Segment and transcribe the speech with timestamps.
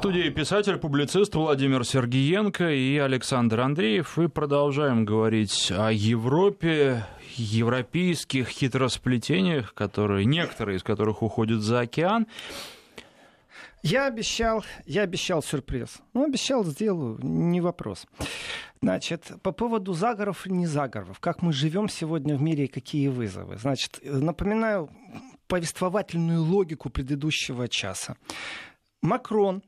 [0.00, 4.18] студии писатель, публицист Владимир Сергиенко и Александр Андреев.
[4.18, 7.04] И продолжаем говорить о Европе,
[7.36, 12.26] европейских хитросплетениях, которые, некоторые из которых уходят за океан.
[13.82, 15.98] Я обещал, я обещал сюрприз.
[16.14, 18.06] Ну, обещал, сделаю, не вопрос.
[18.80, 21.20] Значит, по поводу заговоров и не заговоров.
[21.20, 23.58] Как мы живем сегодня в мире и какие вызовы.
[23.58, 24.88] Значит, напоминаю
[25.46, 28.16] повествовательную логику предыдущего часа.
[29.02, 29.62] Макрон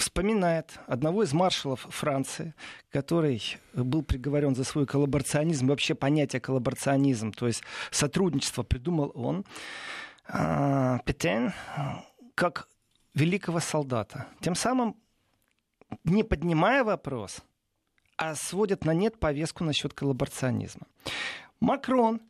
[0.00, 2.54] вспоминает одного из маршалов Франции,
[2.90, 3.42] который
[3.74, 9.44] был приговорен за свой коллаборационизм, вообще понятие коллаборационизм, то есть сотрудничество придумал он,
[10.26, 11.52] а, Петен,
[12.34, 12.68] как
[13.14, 14.26] великого солдата.
[14.40, 14.96] Тем самым
[16.04, 17.42] не поднимая вопрос,
[18.16, 20.86] а сводят на нет повестку насчет коллаборационизма.
[21.60, 22.20] Макрон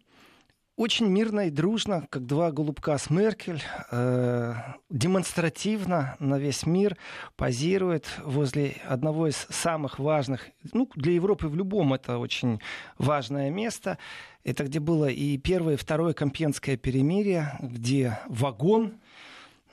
[0.81, 4.55] очень мирно и дружно, как два голубка с Меркель, э,
[4.89, 6.97] демонстративно на весь мир
[7.37, 12.61] позирует возле одного из самых важных, ну, для Европы в любом это очень
[12.97, 13.99] важное место.
[14.43, 18.95] Это где было и первое, и второе Компенское перемирие, где вагон,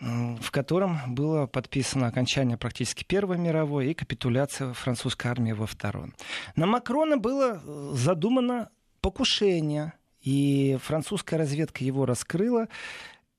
[0.02, 6.12] в котором было подписано окончание практически Первой мировой и капитуляция французской армии во Второй.
[6.58, 9.94] На Макрона было э, задумано покушение–
[10.28, 12.68] и французская разведка его раскрыла,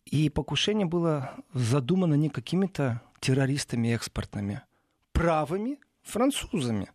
[0.07, 4.63] и покушение было задумано не какими-то террористами экспортными,
[5.13, 6.91] правыми французами.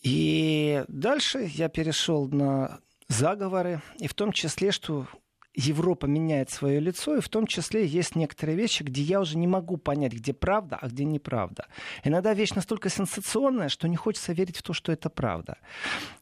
[0.00, 5.08] И дальше я перешел на заговоры, и в том числе, что
[5.54, 9.46] Европа меняет свое лицо, и в том числе есть некоторые вещи, где я уже не
[9.46, 11.66] могу понять, где правда, а где неправда.
[12.04, 15.58] Иногда вещь настолько сенсационная, что не хочется верить в то, что это правда.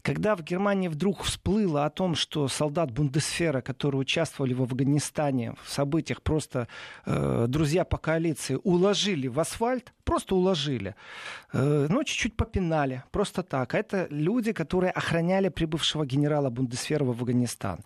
[0.03, 5.70] Когда в Германии вдруг всплыло о том, что солдат Бундесфера, которые участвовали в Афганистане в
[5.70, 6.67] событиях, просто
[7.06, 10.97] э, друзья по коалиции, уложили в асфальт, просто уложили,
[11.53, 13.75] э, ну, чуть-чуть попинали, просто так.
[13.75, 17.81] Это люди, которые охраняли прибывшего генерала Бундесфера в Афганистан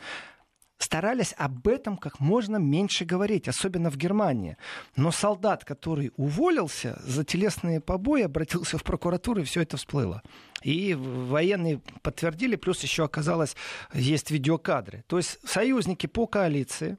[0.84, 4.56] старались об этом как можно меньше говорить, особенно в Германии.
[4.96, 10.22] Но солдат, который уволился за телесные побои, обратился в прокуратуру, и все это всплыло.
[10.62, 13.56] И военные подтвердили, плюс еще оказалось,
[13.94, 15.04] есть видеокадры.
[15.06, 16.98] То есть союзники по коалиции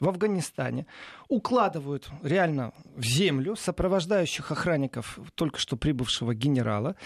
[0.00, 0.86] в Афганистане
[1.28, 6.96] укладывают реально в землю сопровождающих охранников только что прибывшего генерала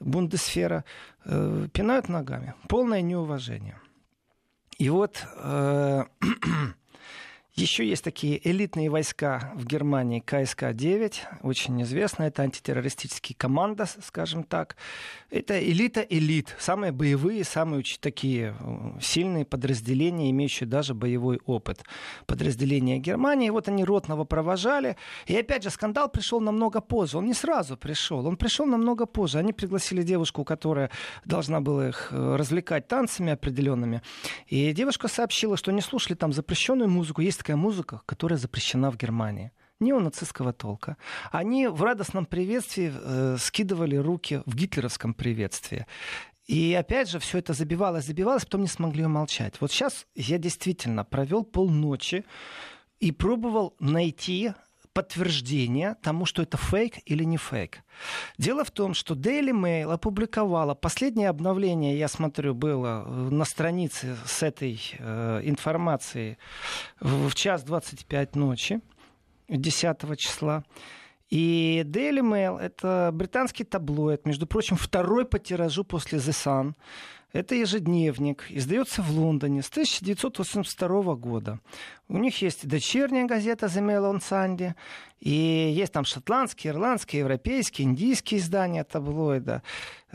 [0.00, 0.84] Бундесфера,
[1.24, 2.54] э, пинают ногами.
[2.68, 3.76] Полное неуважение.
[4.80, 6.04] И вот э,
[7.54, 14.76] Еще есть такие элитные войска в Германии, КСК-9, очень известно, это антитеррористические команда, скажем так.
[15.30, 21.82] Это элита элит, самые боевые, самые такие э, сильные подразделения, имеющие даже боевой опыт.
[22.26, 24.96] Подразделения Германии, вот они ротного провожали.
[25.26, 27.18] И опять же, скандал пришел намного позже.
[27.18, 29.38] Он не сразу пришел, он пришел намного позже.
[29.38, 30.90] Они пригласили девушку, которая
[31.24, 34.02] должна была их э, развлекать танцами определенными.
[34.46, 37.22] И девушка сообщила, что не слушали там запрещенную музыку.
[37.22, 40.96] Есть такая музыка, которая запрещена в Германии неонацистского толка.
[41.32, 45.86] Они в радостном приветствии э, скидывали руки в гитлеровском приветствии.
[46.46, 49.54] И опять же, все это забивалось, забивалось, потом не смогли умолчать.
[49.60, 52.24] Вот сейчас я действительно провел полночи
[52.98, 54.52] и пробовал найти
[54.92, 57.82] подтверждение тому, что это фейк или не фейк.
[58.38, 64.16] Дело в том, что Daily Mail опубликовала последнее обновление, я смотрю, было э, на странице
[64.26, 66.38] с этой э, информацией
[67.00, 68.80] в час 25 ночи
[69.48, 70.64] 10 числа.
[71.28, 76.74] И Daily Mail— это британский таблоид, между прочим, второй по тиражу после The Sun.
[77.32, 81.60] Это ежедневник, издается в Лондоне с 1982 года.
[82.08, 84.74] У них есть дочерняя газета The Mail on Sunday,
[85.20, 89.62] и есть там шотландские, ирландские, европейские, индийские издания таблоида.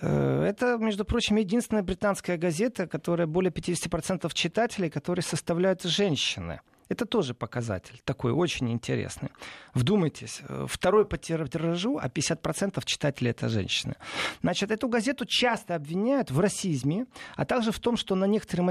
[0.01, 6.59] Э, это, между прочим, единственная британская газета, которая более 50% читателей, которые составляют женщины.
[6.89, 9.29] Это тоже показатель такой очень интересный.
[9.73, 13.95] Вдумайтесь, э, второй по тиражу, а 50% читателей это женщины.
[14.41, 17.05] Значит, эту газету часто обвиняют в расизме,
[17.35, 18.65] а также в том, что на некоторые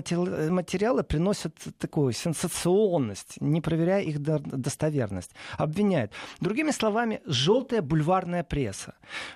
[0.50, 5.32] материалы приносят такую сенсационность, не проверяя их достоверность.
[5.58, 6.12] Обвиняют.
[6.40, 8.94] Другими словами, желтая бульварная пресса.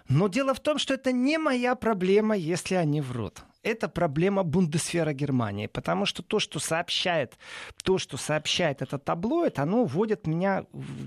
[0.09, 5.13] Но дело в том, что это не моя проблема, если они врут это проблема Бундесфера
[5.13, 7.39] Германии, потому что то, что сообщает,
[7.83, 10.65] то, что сообщает этот таблоид, оно вводит меня,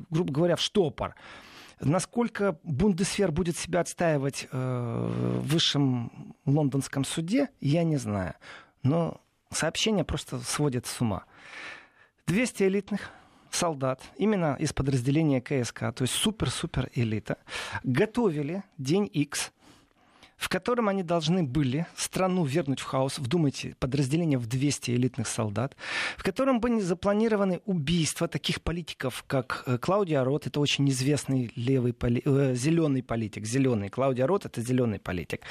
[0.10, 1.16] грубо говоря, в штопор.
[1.80, 8.36] Насколько Бундесфер будет себя отстаивать э, в высшем лондонском суде, я не знаю.
[8.84, 9.20] Но
[9.50, 11.26] сообщение просто сводит с ума.
[12.28, 13.10] 200 элитных
[13.50, 17.38] солдат, именно из подразделения КСК, то есть супер-супер элита,
[17.84, 19.52] готовили день X,
[20.42, 23.20] в котором они должны были страну вернуть в хаос.
[23.20, 25.76] Вдумайте, подразделение в 200 элитных солдат,
[26.18, 31.94] в котором были запланированы убийства таких политиков, как э, Клаудия Рот, это очень известный левый
[31.94, 32.24] поли...
[32.26, 33.90] э, зеленый политик, зеленый.
[33.90, 35.42] Клаудия Рот это зеленый политик.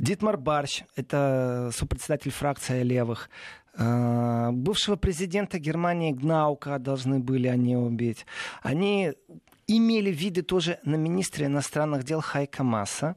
[0.00, 3.30] Дитмар Барч, это сопредседатель фракции левых.
[3.78, 8.26] Э, бывшего президента Германии Гнаука должны были они убить.
[8.62, 9.12] Они
[9.76, 13.16] имели виды тоже на министра иностранных дел Хайка Масса.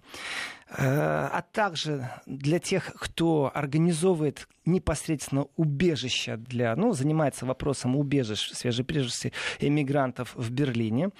[0.77, 9.31] Э, а также для тех, кто организовывает непосредственно убежища для, ну, занимается вопросом убежищ свежепрежившихся
[9.59, 11.11] эмигрантов в Берлине.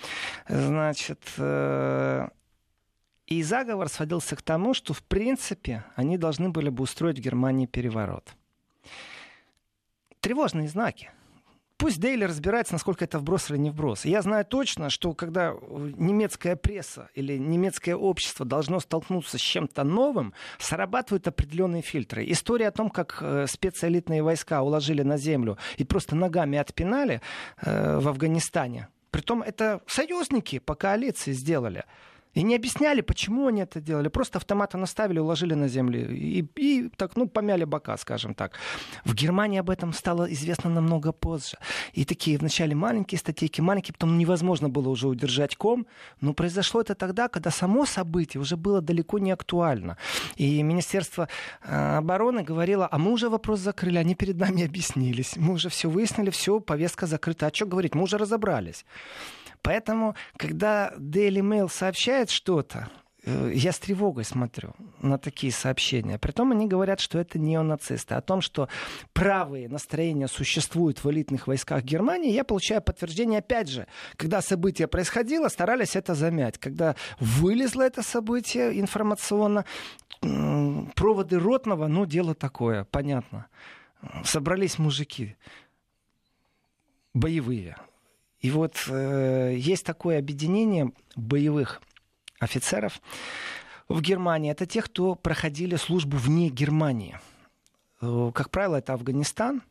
[0.49, 2.27] Значит, э,
[3.27, 7.65] и заговор сводился к тому, что, в принципе, они должны были бы устроить в Германии
[7.65, 8.35] переворот.
[10.19, 11.11] Тревожные знаки.
[11.77, 14.05] Пусть Дейли разбирается, насколько это вброс или не вброс.
[14.05, 15.53] Я знаю точно, что когда
[15.97, 22.23] немецкая пресса или немецкое общество должно столкнуться с чем-то новым, срабатывают определенные фильтры.
[22.29, 27.21] История о том, как э, специалитные войска уложили на землю и просто ногами отпинали
[27.61, 28.87] э, в Афганистане.
[29.11, 31.83] Притом это союзники по коалиции сделали.
[32.35, 34.09] И не объясняли, почему они это делали.
[34.09, 36.11] Просто автоматы наставили, уложили на землю.
[36.11, 38.59] И, и так, ну, помяли бока, скажем так.
[39.05, 41.57] В Германии об этом стало известно намного позже.
[41.93, 45.87] И такие вначале маленькие статейки, маленькие, потом невозможно было уже удержать ком.
[46.21, 49.97] Но произошло это тогда, когда само событие уже было далеко не актуально.
[50.35, 51.29] И Министерство
[51.63, 55.37] э, обороны говорило, а мы уже вопрос закрыли, они перед нами объяснились.
[55.37, 57.47] Мы уже все выяснили, все, повестка закрыта.
[57.47, 58.85] А что говорить, мы уже разобрались.
[59.65, 62.87] Поэтому, когда Daily Mail сообщает что-то,
[63.23, 66.19] э, я с тревогой смотрю на такие сообщения.
[66.19, 68.13] Притом они говорят, что это неонацисты.
[68.13, 68.69] О том, что
[69.11, 73.87] правые настроения существуют в элитных войсках Германии, я получаю подтверждение опять же.
[74.17, 76.59] Когда событие происходило, старались это замять.
[76.59, 79.65] Когда вылезло это событие информационно,
[80.21, 83.47] проводы Ротного, ну, дело такое, понятно.
[84.23, 85.35] Собрались мужики
[87.15, 87.77] боевые,
[88.45, 91.81] и вот э, есть такое объединение боевых
[92.39, 93.01] офицеров
[93.89, 94.51] в Германии.
[94.51, 97.19] Это те, кто проходили службу вне Германии.
[98.01, 99.63] Э, как правило, это Афганистан.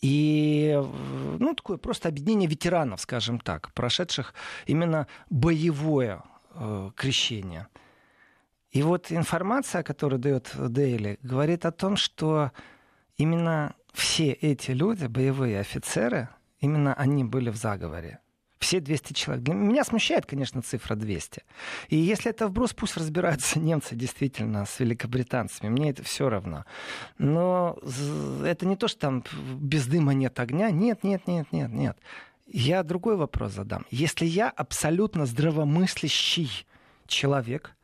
[0.00, 0.76] И
[1.38, 4.34] ну, такое просто объединение ветеранов, скажем так, прошедших
[4.66, 6.24] именно боевое
[6.56, 7.68] э, крещение.
[8.72, 12.50] И вот информация, которую дает Дейли, говорит о том, что
[13.16, 16.30] именно все эти люди, боевые офицеры,
[16.64, 18.20] Именно они были в заговоре.
[18.58, 19.46] Все 200 человек.
[19.48, 21.42] Меня смущает, конечно, цифра 200.
[21.88, 25.68] И если это вброс, пусть разбираются немцы действительно с великобританцами.
[25.68, 26.64] Мне это все равно.
[27.18, 27.78] Но
[28.42, 29.24] это не то, что там
[29.60, 30.70] без дыма нет огня.
[30.70, 31.98] Нет, нет, нет, нет, нет.
[32.46, 33.84] Я другой вопрос задам.
[33.90, 36.66] Если я абсолютно здравомыслящий
[37.06, 37.76] человек,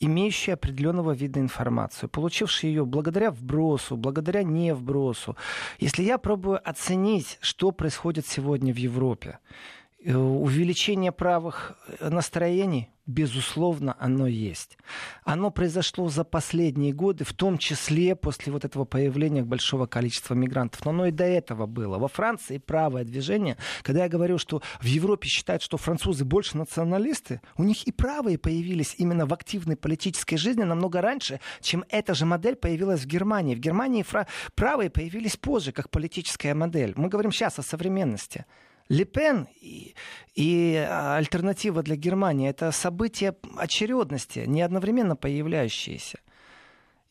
[0.00, 5.36] имеющий определенного вида информацию, получивший ее благодаря вбросу, благодаря не вбросу.
[5.78, 9.38] Если я пробую оценить, что происходит сегодня в Европе,
[10.04, 14.78] увеличение правых э, настроений, безусловно, оно есть.
[15.24, 20.84] Оно произошло за последние годы, в том числе после вот этого появления большого количества мигрантов.
[20.84, 21.98] Но оно и до этого было.
[21.98, 27.40] Во Франции правое движение, когда я говорю, что в Европе считают, что французы больше националисты,
[27.56, 32.24] у них и правые появились именно в активной политической жизни намного раньше, чем эта же
[32.24, 33.56] модель появилась в Германии.
[33.56, 34.04] В Германии
[34.54, 36.92] правые появились позже, как политическая модель.
[36.96, 38.44] Мы говорим сейчас о современности.
[38.88, 39.94] Лепен и,
[40.34, 46.20] и а, альтернатива для Германии это события очередности, не одновременно появляющиеся.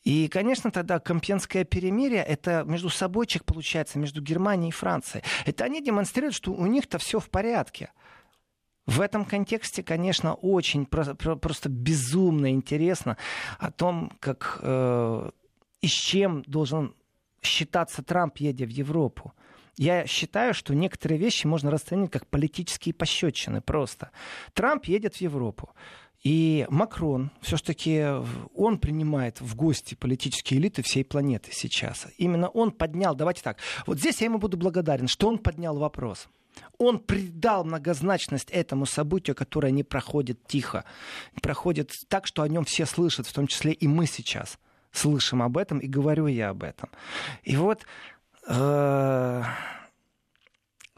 [0.03, 5.23] И, конечно, тогда Компенское перемирие, это между собойчик получается, между Германией и Францией.
[5.45, 7.91] Это они демонстрируют, что у них-то все в порядке.
[8.85, 13.17] В этом контексте, конечно, очень про- про- просто безумно интересно
[13.59, 15.31] о том, как э,
[15.81, 16.95] и с чем должен
[17.41, 19.33] считаться Трамп, едя в Европу.
[19.77, 24.09] Я считаю, что некоторые вещи можно расценить как политические пощечины просто.
[24.53, 25.69] Трамп едет в Европу.
[26.23, 28.03] И Макрон, все-таки
[28.55, 32.07] он принимает в гости политические элиты всей планеты сейчас.
[32.17, 36.27] Именно он поднял, давайте так, вот здесь я ему буду благодарен, что он поднял вопрос.
[36.79, 40.85] Он придал многозначность этому событию, которое не проходит тихо.
[41.41, 44.57] Проходит так, что о нем все слышат, в том числе и мы сейчас
[44.91, 46.89] слышим об этом, и говорю я об этом.
[47.43, 47.85] И вот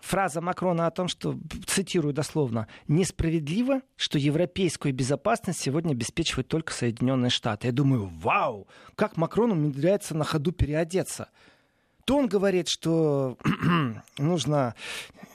[0.10, 1.38] фраза Макрона о том, что,
[1.68, 7.68] цитирую дословно, несправедливо, что европейскую безопасность сегодня обеспечивают только Соединенные Штаты.
[7.68, 11.30] Я думаю, вау, как Макрон умудряется на ходу переодеться.
[12.06, 13.38] То он говорит, что
[14.18, 14.74] нужно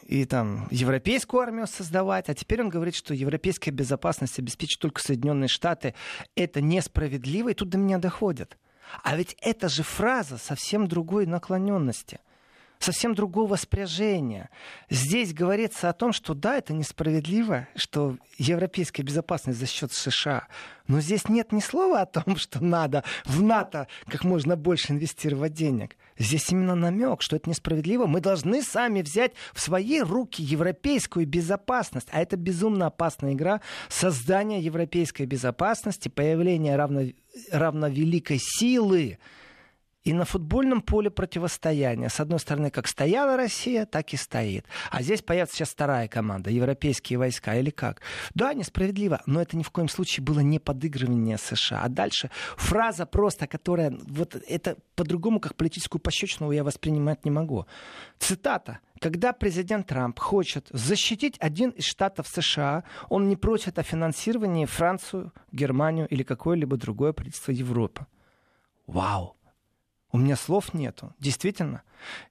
[0.06, 5.48] и там европейскую армию создавать, а теперь он говорит, что европейская безопасность обеспечит только Соединенные
[5.48, 5.94] Штаты.
[6.34, 8.58] Это несправедливо, и тут до меня доходит.
[9.02, 12.20] А ведь это же фраза совсем другой наклоненности
[12.84, 14.50] совсем другого спряжения.
[14.90, 20.46] Здесь говорится о том, что да, это несправедливо, что европейская безопасность за счет США.
[20.86, 25.54] Но здесь нет ни слова о том, что надо в НАТО как можно больше инвестировать
[25.54, 25.96] денег.
[26.18, 28.06] Здесь именно намек, что это несправедливо.
[28.06, 32.08] Мы должны сами взять в свои руки европейскую безопасность.
[32.12, 37.02] А это безумно опасная игра создания европейской безопасности, появления равно,
[37.50, 39.18] равновеликой силы
[40.04, 42.10] и на футбольном поле противостояния.
[42.10, 44.66] С одной стороны, как стояла Россия, так и стоит.
[44.90, 48.02] А здесь появится сейчас вторая команда, европейские войска или как.
[48.34, 51.80] Да, несправедливо, но это ни в коем случае было не подыгрывание США.
[51.82, 57.66] А дальше фраза просто, которая вот это по-другому, как политическую пощечину я воспринимать не могу.
[58.18, 58.80] Цитата.
[59.00, 65.32] Когда президент Трамп хочет защитить один из штатов США, он не просит о финансировании Францию,
[65.50, 68.06] Германию или какое-либо другое правительство Европы.
[68.86, 69.36] Вау!
[70.14, 71.82] У меня слов нету, действительно.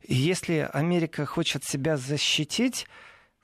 [0.07, 2.87] Если Америка хочет себя защитить,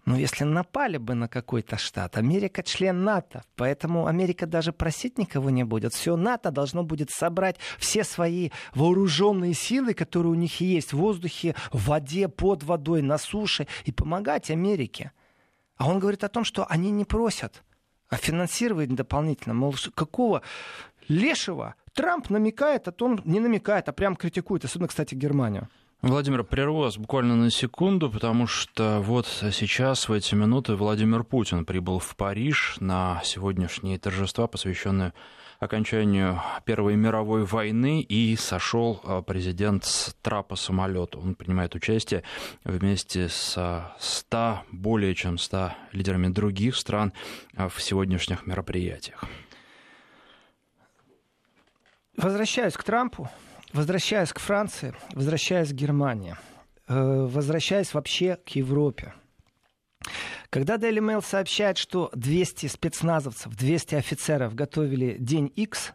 [0.05, 5.49] ну, если напали бы на какой-то штат, Америка член НАТО, поэтому Америка даже просить никого
[5.49, 5.93] не будет.
[5.93, 11.53] Все НАТО должно будет собрать все свои вооруженные силы, которые у них есть в воздухе,
[11.73, 15.11] в воде, под водой, на суше, и помогать Америке.
[15.75, 17.61] А он говорит о том, что они не просят,
[18.07, 19.53] а финансировать дополнительно.
[19.53, 20.43] Мол, какого
[21.09, 25.67] лешего Трамп намекает, а то он не намекает, а прям критикует, особенно, кстати, Германию.
[26.01, 31.65] Владимир, прерву вас буквально на секунду, потому что вот сейчас, в эти минуты, Владимир Путин
[31.65, 35.13] прибыл в Париж на сегодняшние торжества, посвященные
[35.59, 41.17] окончанию Первой мировой войны, и сошел а, президент с трапа самолета.
[41.17, 42.23] Он принимает участие
[42.63, 47.11] вместе с 100, более чем 100 лидерами других стран
[47.57, 49.25] а, в сегодняшних мероприятиях.
[52.21, 53.29] Возвращаюсь к Трампу,
[53.71, 56.35] возвращаюсь к Франции, возвращаюсь к Германии,
[56.89, 59.13] э, возвращаясь вообще к Европе.
[60.49, 65.93] Когда Daily Mail сообщает, что 200 спецназовцев, 200 офицеров готовили день X,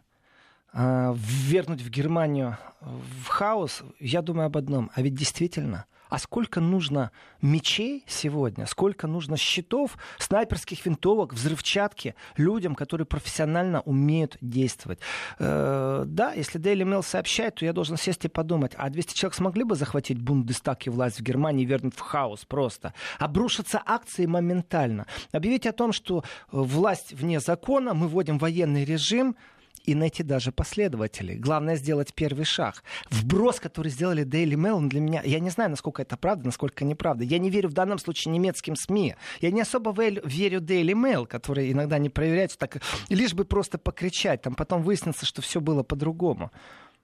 [0.75, 4.91] вернуть в Германию в хаос, я думаю об одном.
[4.93, 12.75] А ведь действительно, а сколько нужно мечей сегодня, сколько нужно щитов, снайперских винтовок, взрывчатки людям,
[12.75, 14.99] которые профессионально умеют действовать.
[15.39, 19.35] Э, да, если Daily Mail сообщает, то я должен сесть и подумать, а 200 человек
[19.35, 22.93] смогли бы захватить Бундестаг и власть в Германии вернуть в хаос просто?
[23.17, 25.07] Обрушатся акции моментально.
[25.31, 29.35] Объявить о том, что власть вне закона, мы вводим военный режим,
[29.85, 31.37] и найти даже последователей.
[31.37, 32.83] Главное сделать первый шаг.
[33.09, 37.23] Вброс, который сделали Daily Mail, для меня, я не знаю, насколько это правда, насколько неправда.
[37.23, 39.15] Я не верю в данном случае немецким СМИ.
[39.41, 44.41] Я не особо верю Daily Mail, которые иногда не проверяются, так, лишь бы просто покричать.
[44.41, 46.51] Там потом выяснится, что все было по-другому.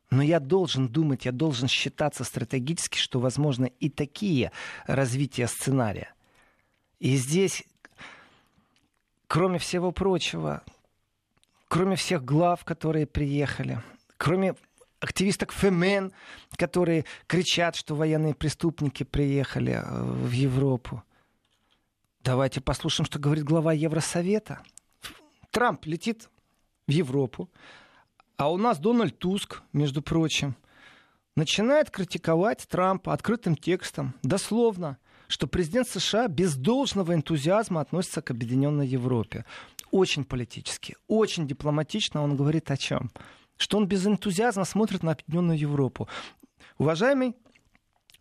[0.09, 4.51] Но я должен думать, я должен считаться стратегически, что возможно и такие
[4.85, 6.13] развития сценария.
[6.99, 7.63] И здесь,
[9.27, 10.63] кроме всего прочего,
[11.71, 13.81] кроме всех глав, которые приехали,
[14.17, 14.55] кроме
[14.99, 16.11] активисток ФМН,
[16.57, 21.01] которые кричат, что военные преступники приехали э, в Европу.
[22.25, 24.61] Давайте послушаем, что говорит глава Евросовета.
[25.49, 26.29] Трамп летит
[26.87, 27.49] в Европу,
[28.35, 30.57] а у нас Дональд Туск, между прочим,
[31.37, 34.97] начинает критиковать Трампа открытым текстом, дословно,
[35.29, 39.45] что президент США без должного энтузиазма относится к Объединенной Европе
[39.91, 43.11] очень политически, очень дипломатично он говорит о чем?
[43.57, 46.07] Что он без энтузиазма смотрит на Объединенную Европу.
[46.77, 47.35] Уважаемый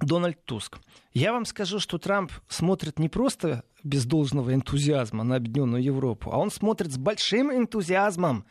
[0.01, 0.79] Дональд Туск,
[1.13, 6.39] я вам скажу, что Трамп смотрит не просто без должного энтузиазма на Объединенную Европу, а
[6.39, 8.45] он смотрит с большим энтузиазмом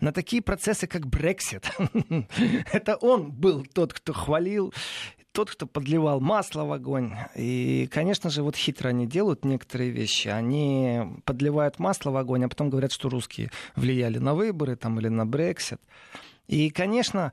[0.00, 1.70] на такие процессы, как Брексит.
[2.72, 4.72] Это он был тот, кто хвалил
[5.34, 7.12] тот, кто подливал масло в огонь.
[7.34, 10.28] И, конечно же, вот хитро они делают некоторые вещи.
[10.28, 15.08] Они подливают масло в огонь, а потом говорят, что русские влияли на выборы там, или
[15.08, 15.80] на Брексит.
[16.46, 17.32] И, конечно,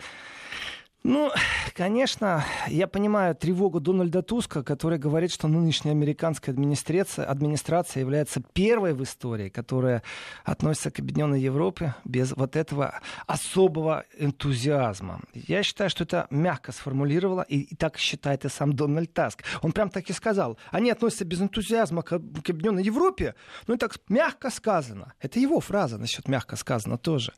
[1.04, 1.32] ну,
[1.74, 8.94] конечно, я понимаю тревогу Дональда Туска, который говорит, что нынешняя американская администрация, администрация является первой
[8.94, 10.04] в истории, которая
[10.44, 15.22] относится к Объединенной Европе без вот этого особого энтузиазма.
[15.34, 19.44] Я считаю, что это мягко сформулировало, и, и так считает и сам Дональд Таск.
[19.64, 20.60] Он прям так и сказал.
[20.70, 23.34] Они относятся без энтузиазма к, к Объединенной Европе,
[23.66, 25.14] ну и так мягко сказано.
[25.20, 27.34] Это его фраза насчет мягко сказано тоже.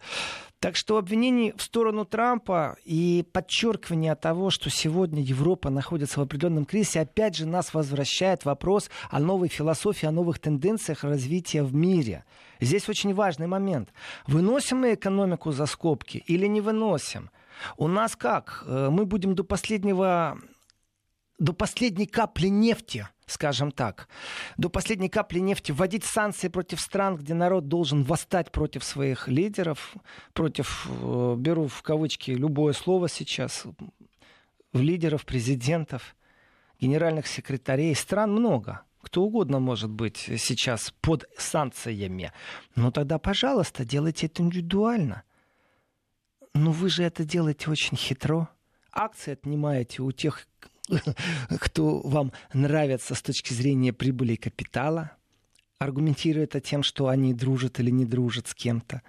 [0.63, 6.23] Так что обвинений в сторону Трампа и подчеркивание подчеркивание того, что сегодня Европа находится в
[6.23, 11.75] определенном кризисе, опять же нас возвращает вопрос о новой философии, о новых тенденциях развития в
[11.75, 12.25] мире.
[12.59, 13.89] Здесь очень важный момент.
[14.25, 17.29] Выносим мы экономику за скобки или не выносим?
[17.77, 18.63] У нас как?
[18.65, 20.39] Э, мы будем до последнего
[21.39, 24.07] до последней капли нефти, скажем так,
[24.57, 29.95] до последней капли нефти вводить санкции против стран, где народ должен восстать против своих лидеров,
[30.33, 33.65] против, э, беру в кавычки любое слово сейчас,
[34.73, 36.15] в лидеров, президентов,
[36.79, 37.95] генеральных секретарей.
[37.95, 38.81] Стран много.
[39.01, 42.31] Кто угодно может быть сейчас под санкциями.
[42.75, 45.23] Но тогда, пожалуйста, делайте это индивидуально.
[46.53, 48.47] Но вы же это делаете очень хитро.
[48.91, 50.47] Акции отнимаете у тех,
[51.59, 55.11] кто вам нравится с точки зрения прибыли и капитала,
[55.83, 59.01] аргументируя это тем, что они дружат или не дружат с кем-то.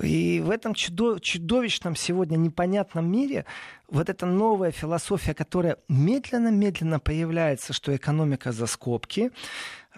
[0.00, 3.44] И в этом чудо- чудовищном сегодня непонятном мире
[3.88, 9.30] вот эта новая философия, которая медленно-медленно появляется, что экономика за скобки,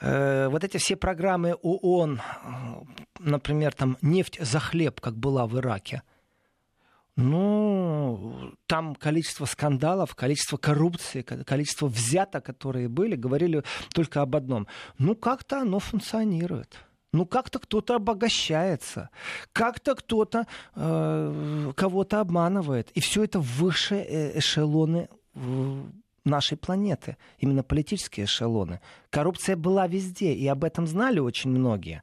[0.01, 2.21] э, вот эти все программы ООН,
[3.19, 6.03] например, там нефть за хлеб, как была в Ираке–
[7.17, 14.67] ну, там количество скандалов, количество коррупции, количество взяток, которые были, говорили только об одном.
[14.99, 16.77] Ну, как-то оно функционирует.
[17.13, 19.11] Ну, как-то кто-то обогащается,
[19.53, 22.91] как-то кто-то э, кого-то обманывает.
[22.91, 25.09] И все это высшие э, эшелоны
[26.25, 28.81] нашей планеты, именно политические эшелоны.
[29.11, 32.03] Коррупция была везде, и об этом знали очень многие.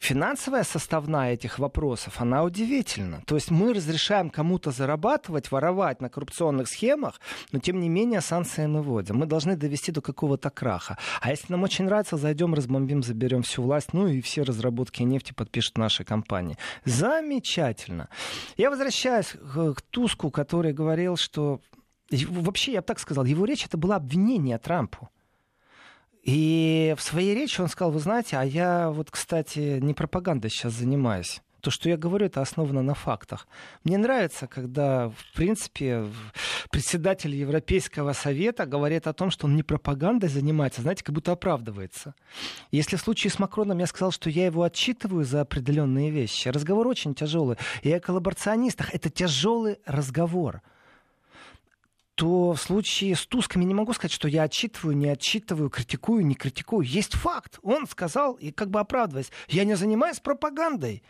[0.00, 3.22] Финансовая составная этих вопросов, она удивительна.
[3.26, 7.20] То есть мы разрешаем кому-то зарабатывать, воровать на коррупционных схемах,
[7.52, 9.18] но тем не менее санкции мы вводим.
[9.18, 10.96] Мы должны довести до какого-то краха.
[11.20, 15.34] А если нам очень нравится, зайдем, разбомбим, заберем всю власть, ну и все разработки нефти
[15.34, 16.56] подпишут наши компании.
[16.86, 18.08] Замечательно.
[18.56, 21.60] Я возвращаюсь к Туску, который говорил, что...
[22.10, 25.10] Вообще, я бы так сказал, его речь это было обвинение Трампу.
[26.22, 30.74] И в своей речи он сказал, вы знаете, а я вот, кстати, не пропагандой сейчас
[30.74, 31.40] занимаюсь.
[31.60, 33.46] То, что я говорю, это основано на фактах.
[33.84, 36.06] Мне нравится, когда, в принципе,
[36.70, 42.14] председатель Европейского совета говорит о том, что он не пропагандой занимается, знаете, как будто оправдывается.
[42.70, 46.86] Если в случае с Макроном я сказал, что я его отчитываю за определенные вещи, разговор
[46.88, 47.58] очень тяжелый.
[47.82, 50.62] И о коллаборационистах это тяжелый разговор
[52.20, 56.34] то в случае с Тусками не могу сказать, что я отчитываю, не отчитываю, критикую, не
[56.34, 56.86] критикую.
[56.86, 57.58] Есть факт.
[57.62, 61.02] Он сказал, и как бы оправдываясь, я не занимаюсь пропагандой.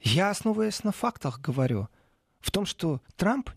[0.00, 1.88] Я, основываясь на фактах, говорю.
[2.40, 3.50] В том, что Трамп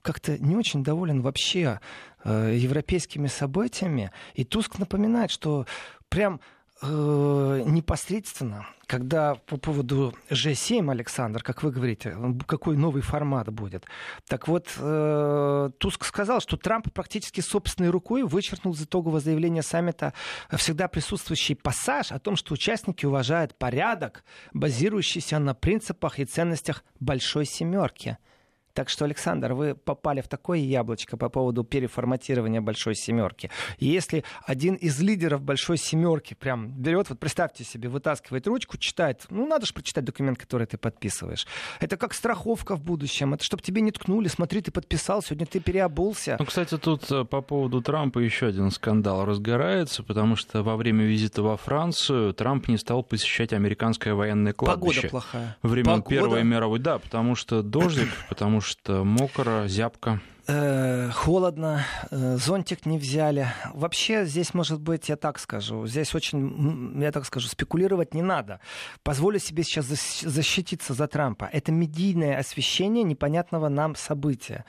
[0.00, 1.80] как-то не очень доволен вообще
[2.22, 4.12] э, европейскими событиями.
[4.34, 5.66] И Туск напоминает, что
[6.08, 6.40] прям
[6.82, 12.16] непосредственно, когда по поводу G7, Александр, как вы говорите,
[12.46, 13.84] какой новый формат будет.
[14.28, 20.12] Так вот, э, Туск сказал, что Трамп практически собственной рукой вычеркнул из итогового заявления саммита
[20.56, 27.46] всегда присутствующий пассаж о том, что участники уважают порядок, базирующийся на принципах и ценностях Большой
[27.46, 28.18] Семерки–
[28.74, 33.50] так что, Александр, вы попали в такое яблочко по поводу переформатирования большой семерки.
[33.78, 39.46] Если один из лидеров большой семерки прям берет, вот представьте себе, вытаскивает ручку, читает, ну
[39.46, 41.46] надо же прочитать документ, который ты подписываешь.
[41.80, 45.60] Это как страховка в будущем, это чтобы тебе не ткнули, смотри, ты подписал, сегодня ты
[45.60, 46.36] переобулся.
[46.38, 51.04] Ну, кстати, тут э, по поводу Трампа еще один скандал разгорается, потому что во время
[51.04, 55.02] визита во Францию Трамп не стал посещать американское военное кладбище.
[55.02, 55.56] Погода плохая.
[55.62, 56.08] Времен Погода...
[56.08, 60.20] Первой мировой, да, потому что дождик, потому что мокро, зябко.
[60.48, 63.46] Э, холодно, э, зонтик не взяли.
[63.74, 68.58] Вообще здесь, может быть, я так скажу, здесь очень, я так скажу, спекулировать не надо.
[69.04, 71.48] Позволю себе сейчас защититься за Трампа.
[71.52, 74.64] Это медийное освещение непонятного нам события.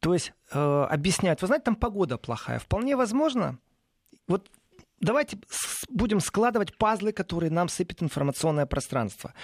[0.00, 2.58] То есть э, объясняют, вы знаете, там погода плохая.
[2.58, 3.58] Вполне возможно,
[4.26, 4.50] вот
[5.00, 5.38] давайте
[5.88, 9.34] будем складывать пазлы, которые нам сыпет информационное пространство.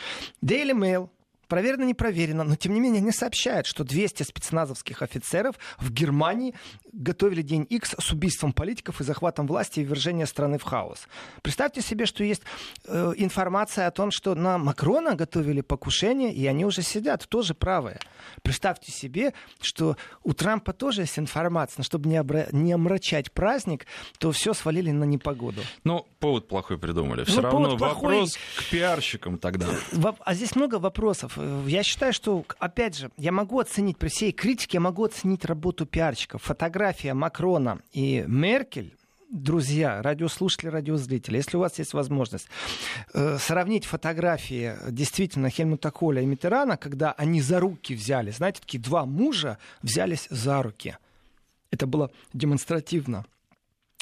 [0.43, 1.11] Daily Mail,
[1.49, 6.55] проверено, не проверено, но тем не менее они сообщают, что 200 спецназовских офицеров в Германии
[6.93, 11.09] готовили день X с убийством политиков и захватом власти и ввержением страны в хаос.
[11.43, 12.43] Представьте себе, что есть
[12.87, 17.99] э, информация о том, что на Макрона готовили покушение, и они уже сидят, тоже правые.
[18.43, 23.87] Представьте себе, что у Трампа тоже есть информация, но чтобы не, обра- не омрачать праздник,
[24.19, 25.63] то все свалили на непогоду.
[25.85, 27.25] Ну, повод плохой придумали.
[27.25, 29.69] Все ну, равно вопрос к пиарщикам тогда.
[30.21, 31.38] А здесь много вопросов.
[31.39, 35.45] Э, я считаю, что, опять же, я могу оценить при всей критике, я могу оценить
[35.45, 36.43] работу пиарщиков.
[36.43, 38.95] Фотография Макрона и Меркель
[39.31, 42.49] друзья, радиослушатели, радиозрители, если у вас есть возможность
[43.13, 48.83] э, сравнить фотографии действительно Хельмута Коля и Митерана, когда они за руки взяли, знаете, такие
[48.83, 50.97] два мужа взялись за руки.
[51.71, 53.27] Это было демонстративно.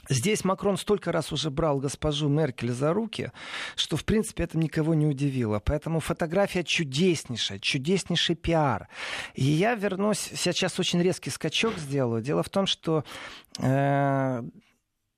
[0.08, 3.32] Здесь Макрон столько раз уже брал госпожу Меркель за руки,
[3.74, 5.60] что, в принципе, это никого не удивило.
[5.60, 8.88] Поэтому фотография чудеснейшая, чудеснейший пиар.
[9.34, 12.22] И я вернусь, сейчас очень резкий скачок сделаю.
[12.22, 13.04] Дело в том, что
[13.58, 14.42] э,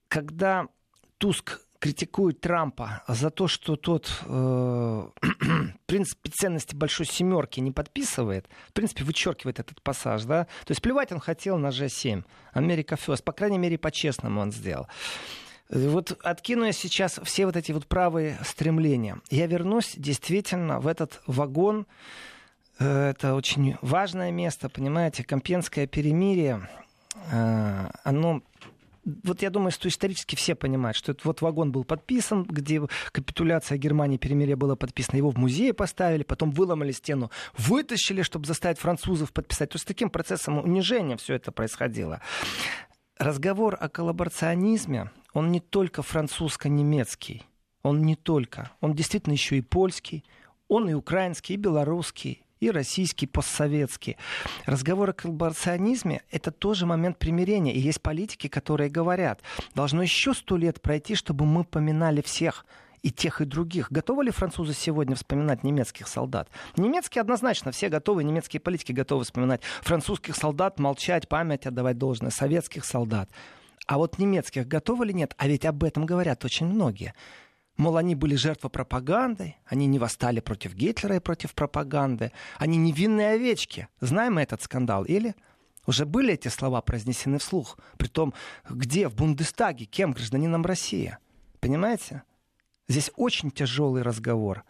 [0.08, 0.68] когда
[1.18, 4.26] Туск критикует Трампа за то, что тот э,
[5.22, 10.82] в принципе ценности большой семерки не подписывает, в принципе вычеркивает этот пассаж, да, то есть
[10.82, 14.88] плевать он хотел на G7, Америка First, по крайней мере по-честному он сделал.
[15.70, 19.20] Вот откину я сейчас все вот эти вот правые стремления.
[19.30, 21.86] Я вернусь действительно в этот вагон.
[22.78, 26.66] Э, это очень важное место, понимаете, Компенское перемирие.
[27.30, 28.42] Э, оно
[29.24, 33.78] вот я думаю, что исторически все понимают, что этот вот вагон был подписан, где капитуляция
[33.78, 39.32] Германии, перемирие было подписано, его в музее поставили, потом выломали стену, вытащили, чтобы заставить французов
[39.32, 39.70] подписать.
[39.70, 42.20] То есть таким процессом унижения все это происходило.
[43.18, 47.44] Разговор о коллаборационизме, он не только французско-немецкий,
[47.82, 50.24] он не только, он действительно еще и польский,
[50.68, 54.16] он и украинский, и белорусский, и российский, постсоветский.
[54.66, 57.72] Разговор о коллаборационизме— это тоже момент примирения.
[57.72, 59.40] И есть политики, которые говорят,
[59.74, 62.64] должно еще сто лет пройти, чтобы мы поминали всех
[63.02, 63.90] и тех, и других.
[63.92, 66.48] Готовы ли французы сегодня вспоминать немецких солдат?
[66.76, 72.84] Немецкие однозначно, все готовы, немецкие политики готовы вспоминать французских солдат, молчать, память отдавать должное, советских
[72.84, 73.30] солдат.
[73.86, 75.34] А вот немецких готовы ли нет?
[75.38, 77.14] А ведь об этом говорят очень многие.
[77.78, 83.30] Мол, они были жертвой пропаганды, они не восстали против Гитлера и против пропаганды, они невинные
[83.30, 83.86] овечки.
[84.00, 85.36] Знаем мы этот скандал или?
[85.86, 87.78] Уже были эти слова произнесены вслух.
[87.96, 88.34] Притом,
[88.68, 89.08] где?
[89.08, 89.86] В Бундестаге?
[89.86, 90.12] Кем?
[90.12, 91.16] Гражданином России.
[91.60, 92.24] Понимаете?
[92.88, 94.64] Здесь очень тяжелый разговор.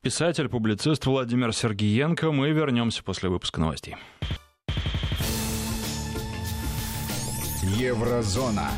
[0.00, 2.32] Писатель, публицист Владимир Сергиенко.
[2.32, 3.96] Мы вернемся после выпуска новостей.
[7.62, 8.70] Еврозона.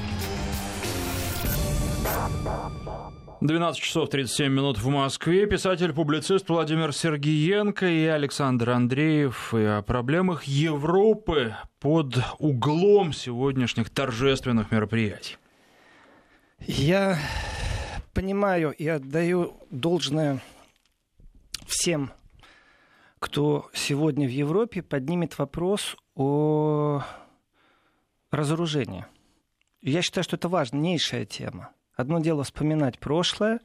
[3.43, 5.47] 12 часов 37 минут в Москве.
[5.47, 15.37] Писатель-публицист Владимир Сергиенко и Александр Андреев и о проблемах Европы под углом сегодняшних торжественных мероприятий.
[16.61, 17.19] Я
[18.15, 20.41] понимаю и отдаю должное
[21.67, 22.13] всем,
[23.19, 27.03] кто сегодня в Европе поднимет вопрос о
[28.31, 29.05] разоружении.
[29.83, 31.71] Я считаю, что это важнейшая тема.
[31.97, 33.61] Одно дело вспоминать прошлое,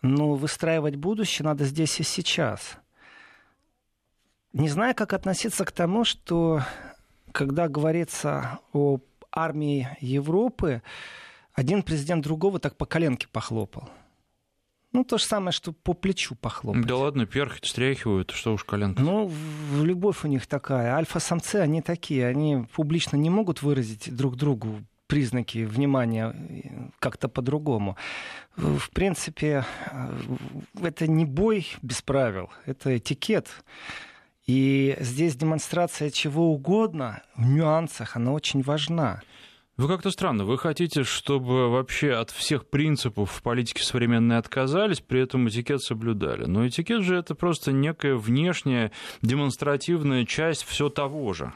[0.00, 2.78] но выстраивать будущее надо здесь и сейчас.
[4.54, 6.62] Не знаю, как относиться к тому, что
[7.32, 8.98] когда говорится о
[9.30, 10.82] армии Европы,
[11.52, 13.90] один президент другого так по коленке похлопал.
[14.92, 16.86] Ну, то же самое, что по плечу похлопать.
[16.86, 19.02] Да ладно, перхоть стряхивают, что уж коленка.
[19.02, 19.30] Ну,
[19.82, 20.94] любовь у них такая.
[20.94, 27.96] Альфа-самцы, они такие, они публично не могут выразить друг другу признаки внимания как-то по-другому.
[28.56, 29.64] В принципе,
[30.80, 33.48] это не бой без правил, это этикет.
[34.46, 39.22] И здесь демонстрация чего угодно в нюансах, она очень важна.
[39.78, 40.44] Вы как-то странно.
[40.44, 46.46] Вы хотите, чтобы вообще от всех принципов в политике современной отказались, при этом этикет соблюдали.
[46.46, 48.90] Но этикет же это просто некая внешняя
[49.22, 51.52] демонстративная часть все того же.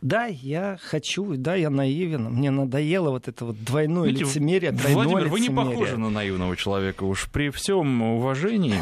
[0.00, 2.24] Да, я хочу, да, я наивен.
[2.24, 5.50] Мне надоело вот это вот двойное Видите, лицемерие, двойное Владимир, лицемерие.
[5.54, 8.76] вы не похожи на наивного человека уж при всем уважении.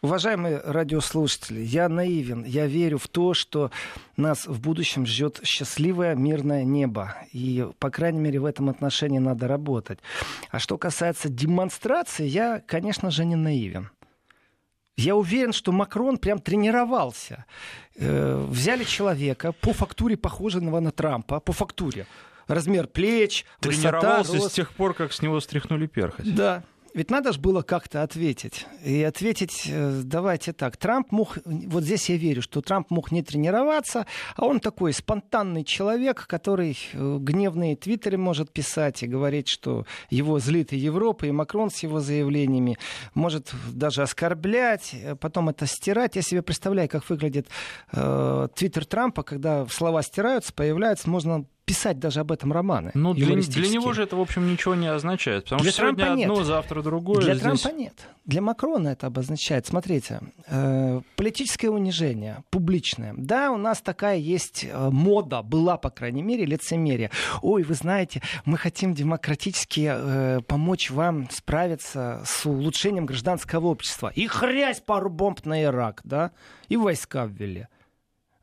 [0.00, 2.44] Уважаемые радиослушатели, я наивен.
[2.44, 3.72] Я верю в то, что
[4.16, 7.16] нас в будущем ждет счастливое мирное небо.
[7.32, 9.98] И, по крайней мере, в этом отношении надо работать.
[10.52, 13.90] А что касается демонстрации, я, конечно же, не наивен.
[14.98, 17.44] Я уверен, что Макрон прям тренировался.
[17.96, 22.06] Э, взяли человека по фактуре похожего на Трампа, по фактуре.
[22.48, 24.52] Размер плеч, Тренировался высота, рост.
[24.52, 26.34] с тех пор, как с него стряхнули перхоть.
[26.34, 26.64] Да,
[26.98, 28.66] ведь надо же было как-то ответить.
[28.82, 33.22] И ответить, э, давайте так, Трамп мог, вот здесь я верю, что Трамп мог не
[33.22, 39.86] тренироваться, а он такой спонтанный человек, который э, гневные твиттеры может писать и говорить, что
[40.10, 42.78] его злит и Европа, и Макрон с его заявлениями
[43.14, 46.16] может даже оскорблять, э, потом это стирать.
[46.16, 47.46] Я себе представляю, как выглядит
[47.92, 52.90] э, твиттер Трампа, когда слова стираются, появляются, можно писать даже об этом романы.
[52.94, 55.44] Ну, для, для него же это, в общем, ничего не означает.
[55.44, 56.30] Потому для что Трампа сегодня нет.
[56.30, 57.20] одно, завтра другое.
[57.20, 57.60] Для здесь...
[57.60, 58.08] Трампа нет.
[58.24, 59.66] Для Макрона это обозначает.
[59.66, 63.12] Смотрите, э, политическое унижение, публичное.
[63.18, 67.10] Да, у нас такая есть э, мода, была, по крайней мере, лицемерие.
[67.42, 74.10] Ой, вы знаете, мы хотим демократически э, помочь вам справиться с улучшением гражданского общества.
[74.14, 76.30] И хрясь пару бомб на Ирак, да,
[76.68, 77.68] и войска ввели.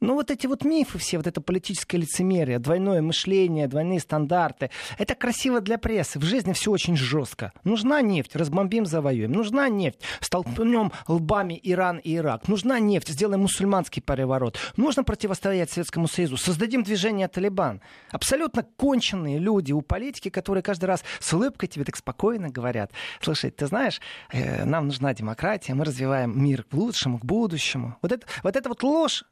[0.01, 5.15] Ну, вот эти вот мифы все, вот это политическое лицемерие, двойное мышление, двойные стандарты, это
[5.15, 6.19] красиво для прессы.
[6.19, 7.53] В жизни все очень жестко.
[7.63, 9.31] Нужна нефть, разбомбим, завоюем.
[9.31, 12.47] Нужна нефть, столкнем лбами Иран и Ирак.
[12.49, 14.57] Нужна нефть, сделаем мусульманский переворот.
[14.75, 17.81] Нужно противостоять Советскому Союзу, создадим движение Талибан.
[18.11, 22.91] Абсолютно конченые люди у политики, которые каждый раз с улыбкой тебе так спокойно говорят.
[23.21, 27.97] Слушай, ты знаешь, э, нам нужна демократия, мы развиваем мир к лучшему, к будущему.
[28.01, 29.23] Вот это вот, это вот ложь,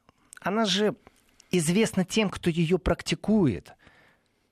[0.44, 0.96] она же
[1.52, 3.74] известна тем, кто ее практикует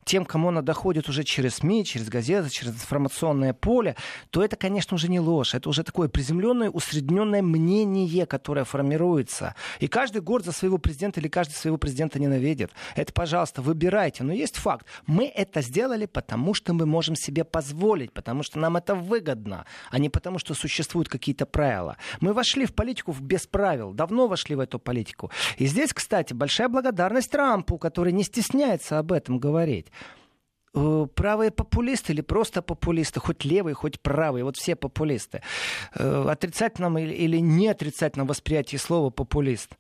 [0.04, 3.96] тем, кому она доходит уже через СМИ, через газеты, через информационное поле,
[4.30, 5.54] то это, конечно, уже не ложь.
[5.54, 9.56] Это уже такое приземленное, усредненное мнение, которое формируется.
[9.80, 12.72] И каждый город за своего президента или каждый своего президента ненавидит.
[12.96, 14.24] Это, пожалуйста, выбирайте.
[14.24, 14.86] Но есть факт.
[15.06, 20.00] Мы это сделали, потому что мы можем себе позволить, потому что нам это выгодно, а
[20.00, 21.98] не потому что существуют какие-то правила.
[22.20, 25.32] Мы вошли в политику без правил, давно вошли в эту политику.
[25.58, 29.91] И здесь, кстати, большая благодарность Трампу, который не стесняется об этом говорить.
[30.74, 35.42] Э, правые популисты или просто популисты, хоть левые, хоть правые, вот все популисты,
[35.96, 39.78] э, отрицательном или не отрицательном восприятии слова популист.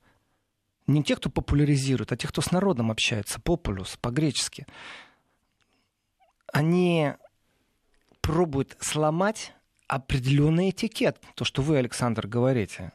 [0.87, 4.65] Не те, кто популяризирует, а те, кто с народом общается, популюс, по-гречески.
[6.51, 7.13] Они
[8.19, 9.53] пробуют сломать
[9.87, 12.91] определенный этикет, то, что вы, Александр, говорите.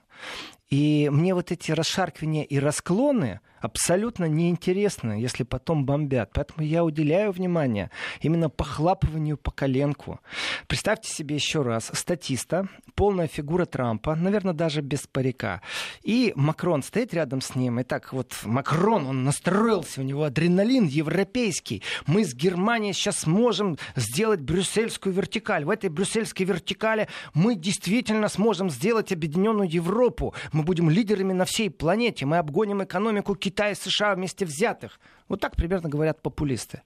[0.68, 6.30] И мне вот эти расшаркивания и расклоны абсолютно неинтересны, если потом бомбят.
[6.32, 10.20] Поэтому я уделяю внимание именно похлапыванию по коленку.
[10.66, 15.60] Представьте себе еще раз статиста, полная фигура Трампа, наверное, даже без парика.
[16.02, 17.80] И Макрон стоит рядом с ним.
[17.80, 21.82] И так вот Макрон, он настроился, у него адреналин европейский.
[22.06, 25.64] Мы с Германией сейчас сможем сделать брюссельскую вертикаль.
[25.64, 31.70] В этой брюссельской вертикали мы действительно сможем сделать объединенную Европу мы будем лидерами на всей
[31.70, 35.00] планете, мы обгоним экономику Китая и США вместе взятых.
[35.28, 36.82] Вот так примерно говорят популисты.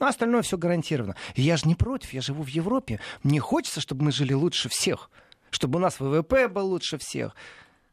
[0.00, 1.14] А остальное все гарантировано.
[1.34, 3.00] И я же не против, я живу в Европе.
[3.22, 5.10] Мне хочется, чтобы мы жили лучше всех.
[5.50, 7.34] Чтобы у нас ВВП был лучше всех.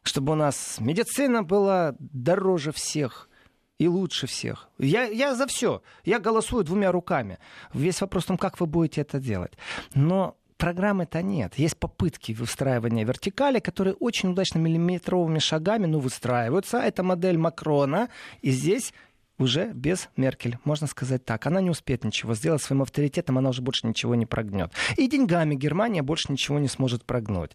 [0.04, 3.30] Чтобы у нас медицина была дороже всех
[3.78, 4.70] и лучше всех.
[4.80, 5.84] Я, я за все.
[6.04, 7.38] Я голосую двумя руками.
[7.74, 9.54] Весь вопрос в том, как вы будете это делать.
[9.94, 11.56] Но программы-то нет.
[11.58, 16.78] Есть попытки выстраивания вертикали, которые очень удачно миллиметровыми шагами ну, выстраиваются.
[16.78, 18.10] Это модель Макрона.
[18.44, 18.94] И здесь
[19.40, 21.48] уже без Меркель, можно сказать так.
[21.48, 24.72] Она не успеет ничего сделать своим авторитетом, она уже больше ничего не прогнет.
[24.98, 27.52] И деньгами Германия больше ничего не сможет прогнуть.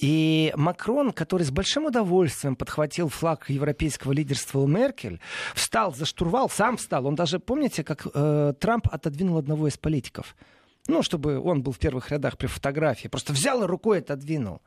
[0.00, 5.20] И Макрон, который с большим удовольствием подхватил флаг европейского лидерства у Меркель,
[5.54, 7.06] встал за штурвал, сам встал.
[7.06, 10.34] Он даже, помните, как э, Трамп отодвинул одного из политиков?
[10.88, 13.08] Ну, чтобы он был в первых рядах при фотографии.
[13.08, 14.62] Просто взял и рукой отодвинул.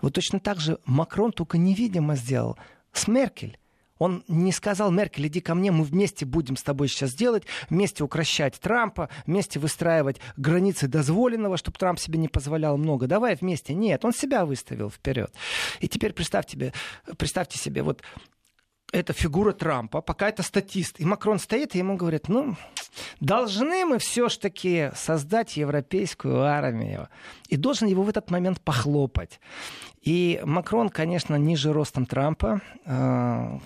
[0.00, 2.58] Вот точно так же Макрон только невидимо сделал
[2.92, 3.58] с Меркель.
[3.98, 8.04] Он не сказал, Меркель, иди ко мне, мы вместе будем с тобой сейчас делать, вместе
[8.04, 13.08] укращать Трампа, вместе выстраивать границы дозволенного, чтобы Трамп себе не позволял много.
[13.08, 13.74] Давай вместе.
[13.74, 15.32] Нет, он себя выставил вперед.
[15.80, 16.72] И теперь представьте, себе,
[17.16, 18.02] представьте себе, вот
[18.92, 21.00] это фигура Трампа, пока это статист.
[21.00, 22.56] И Макрон стоит, и ему говорит, ну,
[23.20, 27.08] должны мы все ж таки создать европейскую армию.
[27.48, 29.40] И должен его в этот момент похлопать.
[30.02, 33.60] И Макрон, конечно, ниже ростом Трампа, а,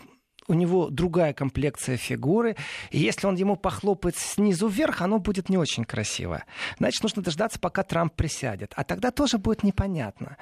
[0.49, 2.57] у него другая комплекция фигуры,
[2.91, 6.45] и если он ему похлопает снизу вверх, оно будет не очень красиво.
[6.79, 8.73] Значит, нужно дождаться, пока Трамп присядет.
[8.77, 10.37] А тогда тоже будет непонятно.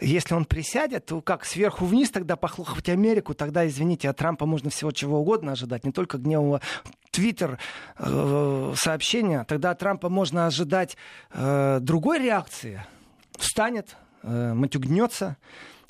[0.00, 4.70] Если он присядет, то как сверху вниз тогда похлопать Америку, тогда, извините, от Трампа можно
[4.70, 6.60] всего чего угодно ожидать, не только гневного
[7.10, 7.58] твиттер
[7.98, 10.96] э, сообщения, тогда от Трампа можно ожидать
[11.32, 12.84] э, другой реакции.
[13.38, 15.36] Встанет, э, матюгнется,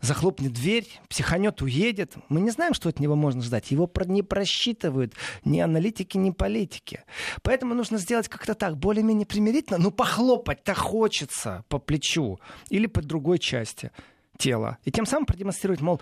[0.06, 2.14] захлопнет дверь, психанет, уедет.
[2.28, 3.70] Мы не знаем, что от него можно ждать.
[3.70, 5.14] Его не просчитывают
[5.44, 7.04] ни аналитики, ни политики.
[7.42, 9.78] Поэтому нужно сделать как-то так, более-менее примирительно.
[9.78, 12.38] Ну, похлопать-то хочется по плечу
[12.70, 13.90] или по другой части
[14.38, 14.78] тела.
[14.84, 16.00] И тем самым продемонстрировать, мол,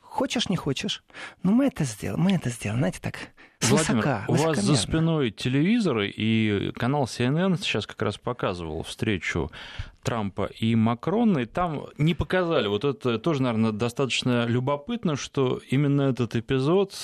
[0.00, 1.02] хочешь, не хочешь,
[1.42, 3.16] но мы это сделаем, мы это сделаем, знаете, так,
[3.62, 9.50] Владимир, у вас за спиной телевизоры, и канал CNN сейчас как раз показывал встречу
[10.02, 12.66] Трампа и Макрона, и там не показали.
[12.66, 16.94] Вот это тоже, наверное, достаточно любопытно, что именно этот эпизод,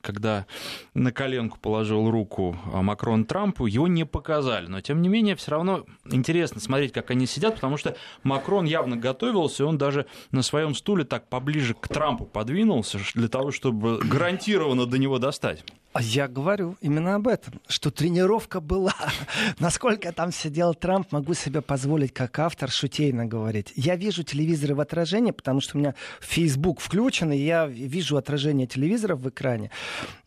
[0.00, 0.46] когда
[0.94, 4.66] на коленку положил руку Макрон Трампу, его не показали.
[4.66, 8.96] Но, тем не менее, все равно интересно смотреть, как они сидят, потому что Макрон явно
[8.96, 14.86] готовился, он даже на своем стуле так поближе к Трампу подвинулся для того, чтобы гарантированно
[14.86, 15.64] до него достать.
[15.94, 18.96] А я говорю именно об этом, что тренировка была.
[19.60, 23.72] Насколько там сидел Трамп, могу себе позволить как автор шутейно говорить.
[23.76, 28.66] Я вижу телевизоры в отражении, потому что у меня Facebook включен, и я вижу отражение
[28.66, 29.70] телевизора в экране.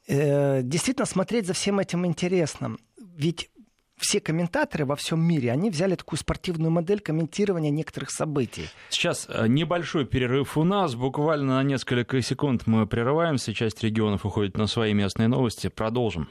[0.08, 2.78] Э, действительно, смотреть за всем этим интересно.
[3.18, 3.50] Ведь
[3.98, 8.70] все комментаторы во всем мире, они взяли такую спортивную модель комментирования некоторых событий.
[8.90, 10.96] Сейчас э, небольшой перерыв у нас.
[10.96, 13.54] Буквально на несколько секунд мы прерываемся.
[13.54, 15.68] Часть регионов уходит на свои местные новости.
[15.68, 16.30] Продолжим.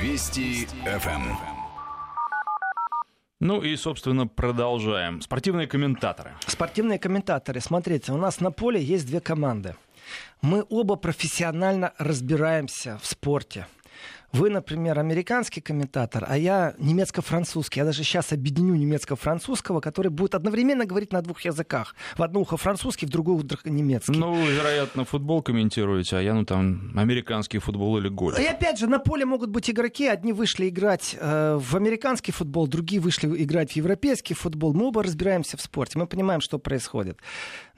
[0.00, 1.36] Вести ФМ.
[3.40, 5.20] Ну и, собственно, продолжаем.
[5.20, 6.32] Спортивные комментаторы.
[6.46, 7.60] Спортивные комментаторы.
[7.60, 9.76] Смотрите, у нас на поле есть две команды.
[10.40, 13.66] Мы оба профессионально разбираемся в спорте.
[14.32, 17.80] Вы, например, американский комментатор, а я немецко-французский.
[17.80, 21.94] Я даже сейчас объединю немецко-французского, который будет одновременно говорить на двух языках.
[22.16, 24.12] В одно ухо французский, в другое ухо немецкий.
[24.12, 28.38] Ну, вы, вероятно, футбол комментируете, а я, ну, там, американский футбол или гольф.
[28.38, 30.06] И опять же, на поле могут быть игроки.
[30.06, 34.74] Одни вышли играть э, в американский футбол, другие вышли играть в европейский футбол.
[34.74, 37.18] Мы оба разбираемся в спорте, мы понимаем, что происходит.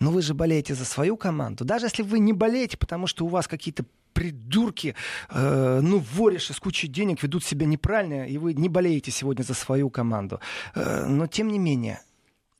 [0.00, 1.64] Но вы же болеете за свою команду.
[1.64, 4.94] Даже если вы не болеете, потому что у вас какие-то придурки,
[5.30, 9.54] э, ну, воришь из кучи денег, ведут себя неправильно, и вы не болеете сегодня за
[9.54, 10.40] свою команду.
[10.74, 12.00] Э, но, тем не менее,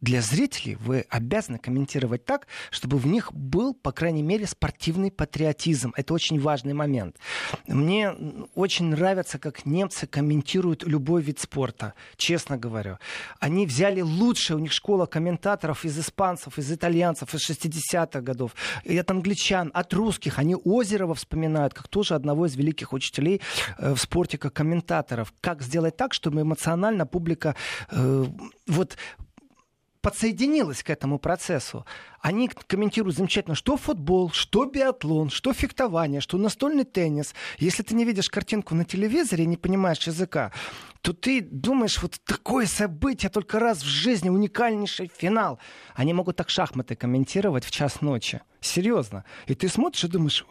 [0.01, 5.93] для зрителей вы обязаны комментировать так, чтобы в них был, по крайней мере, спортивный патриотизм.
[5.97, 7.17] Это очень важный момент.
[7.67, 8.15] Мне
[8.55, 12.99] очень нравится, как немцы комментируют любой вид спорта, честно говорю.
[13.41, 18.97] Они взяли лучшее, у них школа комментаторов из испанцев, из итальянцев, из 60-х годов, и
[18.97, 20.39] от англичан, от русских.
[20.39, 23.43] Они Озерова вспоминают, как тоже одного из великих учителей
[23.79, 25.33] э, в спорте, как комментаторов.
[25.41, 27.55] Как сделать так, чтобы эмоционально публика
[27.91, 28.25] э,
[28.67, 28.97] вот
[30.03, 31.85] подсоединилась к этому процессу.
[32.21, 37.35] Они комментируют замечательно, что футбол, что биатлон, что фехтование, что настольный теннис.
[37.59, 40.53] Если ты не видишь картинку на телевизоре и не понимаешь языка,
[41.03, 45.59] то ты думаешь, вот такое событие только раз в жизни, уникальнейший финал.
[45.95, 48.41] Они могут так шахматы комментировать в час ночи.
[48.61, 49.25] Серьезно.
[49.47, 50.45] И ты смотришь и думаешь,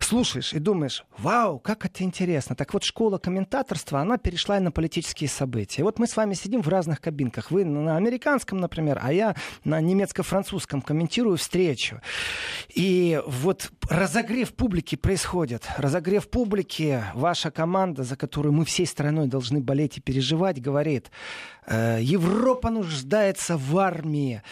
[0.00, 2.56] слушаешь и думаешь, вау, как это интересно.
[2.56, 5.82] Так вот, школа комментаторства, она перешла на политические события.
[5.82, 7.50] Вот мы с вами сидим в разных кабинках.
[7.50, 12.00] Вы на американском, например, а я на немецко-французском комментирую встречу.
[12.74, 15.68] И вот разогрев публики происходит.
[15.76, 21.10] Разогрев публики, ваша команда, за которую мы всей страной должны болеть и переживать, говорит,
[21.66, 24.42] «Э, Европа нуждается в армии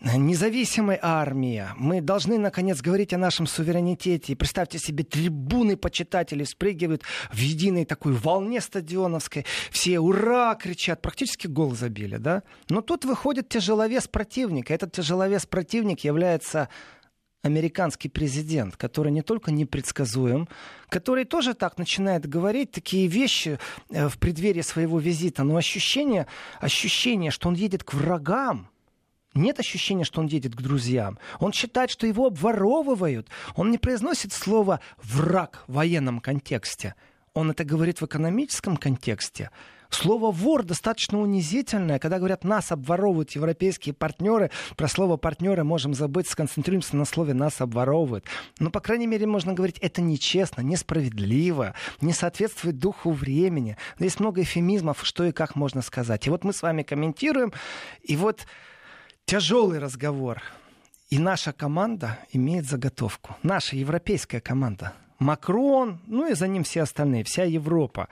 [0.00, 1.66] независимой армии.
[1.76, 4.36] Мы должны, наконец, говорить о нашем суверенитете.
[4.36, 9.44] Представьте себе, трибуны почитателей спрыгивают в единой такой волне стадионовской.
[9.70, 11.02] Все «Ура!» кричат.
[11.02, 12.42] Практически гол забили, да?
[12.68, 14.72] Но тут выходит тяжеловес противника.
[14.72, 16.68] Этот тяжеловес противник является
[17.42, 20.48] американский президент, который не только непредсказуем,
[20.88, 23.58] который тоже так начинает говорить такие вещи
[23.90, 26.26] э, в преддверии своего визита, но ощущение,
[26.60, 28.68] ощущение, что он едет к врагам,
[29.34, 31.18] нет ощущения, что он едет к друзьям.
[31.38, 33.28] Он считает, что его обворовывают.
[33.56, 36.94] Он не произносит слово «враг» в военном контексте.
[37.34, 39.50] Он это говорит в экономическом контексте.
[39.90, 41.98] Слово «вор» достаточно унизительное.
[41.98, 47.60] Когда говорят «нас обворовывают европейские партнеры», про слово «партнеры» можем забыть, сконцентрируемся на слове «нас
[47.60, 48.26] обворовывают».
[48.58, 53.76] Но, по крайней мере, можно говорить «это нечестно, несправедливо, не соответствует духу времени».
[53.98, 56.26] Есть много эфемизмов, что и как можно сказать.
[56.26, 57.52] И вот мы с вами комментируем,
[58.02, 58.46] и вот
[59.28, 60.42] тяжелый разговор.
[61.10, 63.36] И наша команда имеет заготовку.
[63.42, 64.94] Наша европейская команда.
[65.18, 68.08] Макрон, ну и за ним все остальные, вся Европа.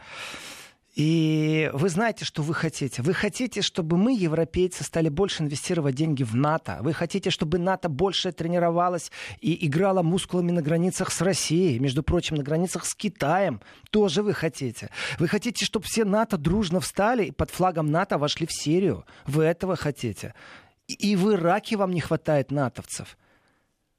[0.95, 3.03] И вы знаете, что вы хотите.
[3.03, 6.79] Вы хотите, чтобы мы, европейцы, стали больше инвестировать деньги в НАТО.
[6.83, 11.79] Вы хотите, чтобы НАТО больше тренировалась и играла мускулами на границах с Россией.
[11.79, 13.61] Между прочим, на границах с Китаем.
[13.91, 14.91] Тоже вы хотите.
[15.19, 19.05] Вы хотите, чтобы все НАТО дружно встали и под флагом НАТО вошли в Сирию.
[19.27, 20.35] Вы этого хотите.
[20.89, 23.17] И в Ираке вам не хватает натовцев.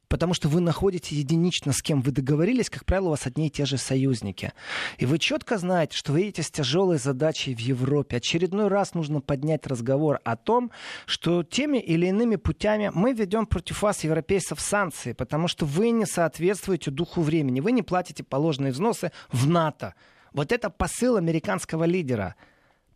[0.08, 3.50] Потому что вы находите единично, с кем вы договорились, как правило, у вас одни и
[3.50, 4.54] те же союзники.
[4.98, 8.18] И вы четко знаете, что вы едете с тяжелой задачей в Европе.
[8.18, 10.72] Очередной раз нужно поднять разговор о том,
[11.06, 16.06] что теми или иными путями мы ведем против вас, европейцев, санкции, потому что вы не
[16.06, 17.60] соответствуете духу времени.
[17.60, 19.94] Вы не платите положенные взносы в НАТО.
[20.32, 22.36] Вот это посыл американского лидера–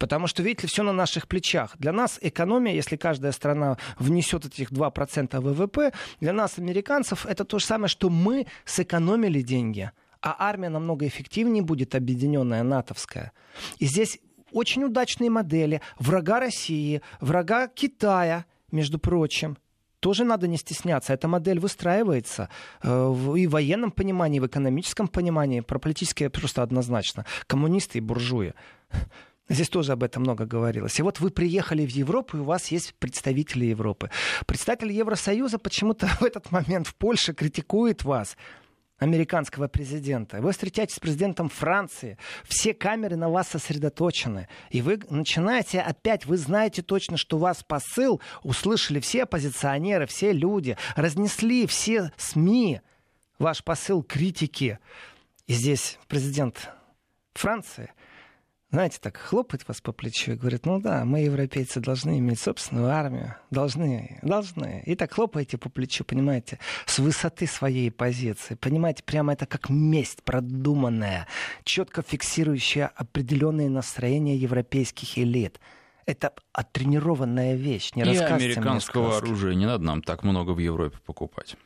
[0.02, 1.78] Потому что, видите все на наших плечах.
[1.78, 7.60] Для нас экономия, если каждая страна внесет этих 2% ВВП, для нас, американцев, это то
[7.60, 9.91] же самое, что мы сэкономили деньги.
[10.20, 13.32] А армия намного эффективнее будет, объединенная натовская.
[13.78, 14.20] И здесь
[14.52, 19.56] очень удачные модели врага России, врага Китая, между прочим
[19.99, 21.14] тоже надо не стесняться.
[21.14, 22.49] Эта модель выстраивается
[22.82, 25.60] э, и в военном понимании, и в экономическом понимании.
[25.62, 27.28] Про политическое просто однозначно.
[27.45, 28.54] Коммунисты и буржуи.
[29.52, 30.97] Здесь тоже об этом много говорилось.
[30.97, 34.10] И вот вы приехали в Европу, и у вас есть представители Европы.
[34.45, 38.38] Представитель Евросоюза почему-то в этот момент в Польше критикует вас
[38.97, 40.39] американского президента.
[40.41, 42.18] Вы встречаетесь с президентом Франции.
[42.45, 44.47] Все камеры на вас сосредоточены.
[44.70, 50.32] И вы начинаете опять, вы знаете точно, что у вас посыл услышали все оппозиционеры, все
[50.32, 52.80] люди, разнесли все СМИ
[53.38, 54.80] ваш посыл критики.
[55.47, 56.70] И здесь президент
[57.34, 57.91] Франции–
[58.72, 62.90] знаете, так хлопает вас по плечу и говорит, ну да, мы, европейцы, должны иметь собственную
[62.90, 64.82] армию, должны, должны.
[64.86, 68.56] И так хлопаете по плечу, понимаете, с высоты своей позиции.
[68.56, 71.28] Понимаете, прямо это как месть продуманная,
[71.66, 75.60] четко фиксирующая определенные настроения европейских элит.
[76.06, 81.58] Это оттренированная вещь, не И американского оружия не надо нам так много в Европе покупать.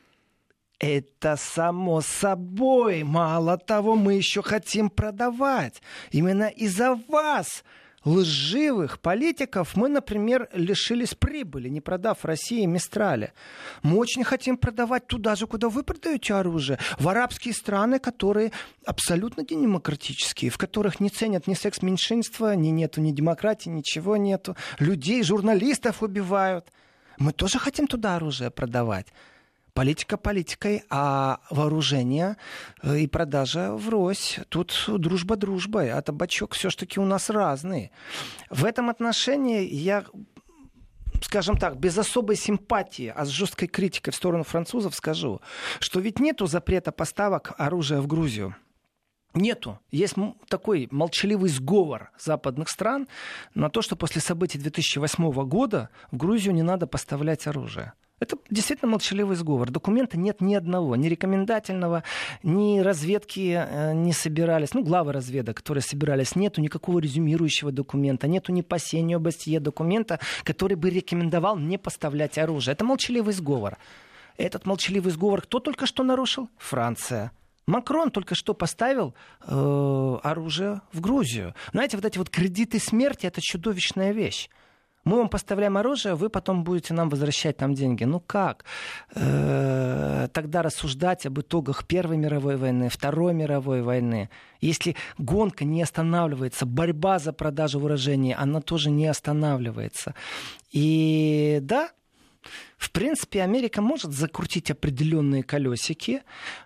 [0.78, 3.02] Это само собой.
[3.02, 5.80] Мало того, мы еще хотим продавать.
[6.10, 7.64] Именно из-за вас,
[8.04, 13.32] лживых политиков, мы, например, лишились прибыли, не продав России Мистрале.
[13.82, 16.78] Мы очень хотим продавать туда же, куда вы продаете оружие.
[16.98, 18.52] В арабские страны, которые
[18.84, 24.56] абсолютно демократические, в которых не ценят ни секс-меньшинства, ни нету ни демократии, ничего нету.
[24.78, 26.66] Людей, журналистов убивают.
[27.18, 29.06] Мы тоже хотим туда оружие продавать.
[29.76, 32.38] Политика политикой, а вооружение
[32.82, 34.40] э, и продажа врозь.
[34.48, 37.92] Тут дружба дружбой, а табачок все-таки у нас разный.
[38.48, 40.04] В этом отношении я
[41.20, 45.42] скажем так, без особой симпатии, а с жесткой критикой в сторону французов скажу,
[45.78, 48.56] что ведь нету запрета поставок оружия в Грузию.
[49.34, 49.78] Нету.
[49.90, 50.14] Есть
[50.48, 53.08] такой молчаливый сговор западных стран
[53.54, 57.92] на то, что после событий 2008 года в Грузию не надо поставлять оружие.
[58.18, 59.70] Это действительно молчаливый сговор.
[59.70, 62.02] Документа нет ни одного, ни рекомендательного,
[62.42, 64.72] ни разведки э, не собирались.
[64.72, 70.18] Ну, главы разведок, которые собирались, нету никакого резюмирующего документа, нету ни по Сенью Бастие документа,
[70.44, 72.72] который бы рекомендовал не поставлять оружие.
[72.72, 73.76] Это молчаливый сговор.
[74.38, 76.48] Этот молчаливый сговор кто только что нарушил?
[76.56, 77.32] Франция.
[77.66, 79.14] Макрон только что поставил
[79.46, 81.54] э, оружие в Грузию.
[81.72, 84.48] Знаете, вот эти вот кредиты смерти это чудовищная вещь.
[85.06, 88.02] Мы вам поставляем оружие, вы потом будете нам возвращать там деньги.
[88.02, 88.64] Ну как?
[89.14, 94.28] Э-э- тогда рассуждать об итогах Первой мировой войны, Второй мировой войны.
[94.60, 100.14] Если гонка не останавливается, борьба за продажу вооружений, она тоже не останавливается.
[100.72, 101.90] И да,
[102.76, 106.22] в принципе, Америка может закрутить определенные колесики,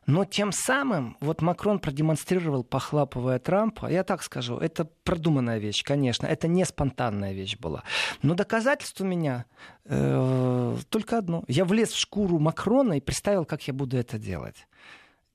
[0.06, 6.26] но тем самым, вот Макрон продемонстрировал, похлапывая Трампа, я так скажу, это продуманная вещь, конечно,
[6.26, 7.84] это не спонтанная вещь была.
[8.22, 9.44] Но доказательство у меня
[9.84, 11.44] э, только одно.
[11.46, 14.66] Я влез в шкуру Макрона и представил, как я буду это делать.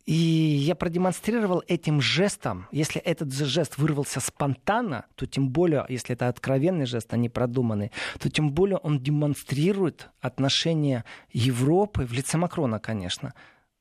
[0.06, 6.28] И я продемонстрировал этим жестом, если этот жест вырвался спонтанно, то тем более, если это
[6.28, 12.80] откровенный жест, а не продуманный, то тем более он демонстрирует отношение Европы, в лице Макрона,
[12.80, 13.34] конечно,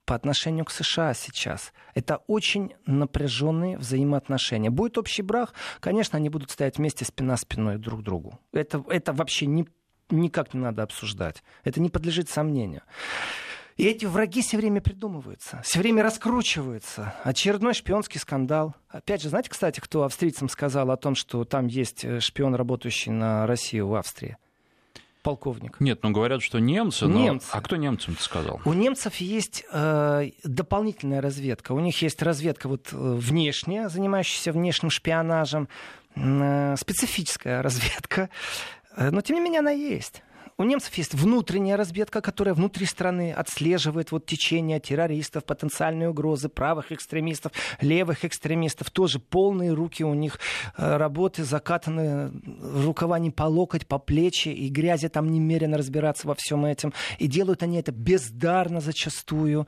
[0.07, 1.75] по отношению к США сейчас.
[1.95, 4.71] Это очень напряженные взаимоотношения.
[4.71, 8.41] Будет общий брак, конечно, они будут стоять вместе спина спиной друг к другу.
[8.53, 9.67] Это, это вообще не,
[10.09, 11.43] никак не надо обсуждать.
[11.65, 12.83] Это не подлежит сомнению.
[13.77, 17.15] И эти враги все время придумываются, все время раскручиваются.
[17.25, 18.75] Очередной шпионский скандал.
[18.89, 23.11] Опять же, знаете, кстати, кто австрийцам сказал о том, что там есть э, шпион, работающий
[23.11, 24.37] на Россию в Австрии?
[25.25, 25.81] полковник.
[25.81, 27.07] Нет, ну говорят, что немцы.
[27.07, 27.49] немцы.
[27.51, 27.59] Но...
[27.59, 28.61] А кто немцам сказал?
[28.67, 31.73] У немцев есть э, дополнительная разведка.
[31.73, 35.69] У них есть разведка вот э, внешняя, занимающаяся внешним шпионажем,
[36.15, 38.29] э, специфическая разведка.
[38.97, 40.23] Э, но тем не менее она есть
[40.57, 46.93] у немцев есть внутренняя разведка, которая внутри страны отслеживает вот течение террористов, потенциальные угрозы правых
[46.93, 48.91] экстремистов, левых экстремистов.
[48.91, 50.39] Тоже полные руки у них
[50.77, 52.31] э, работы, закатаны
[52.85, 56.93] рукава не по локоть, по плечи, и грязи там немерено разбираться во всем этом.
[57.19, 59.67] И делают они это бездарно зачастую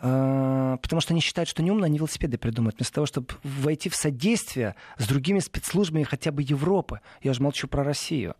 [0.00, 3.96] э, потому что они считают, что неумно они велосипеды придумают, вместо того, чтобы войти в
[3.96, 7.00] содействие с другими спецслужбами хотя бы Европы.
[7.22, 8.36] Я уже молчу про Россию.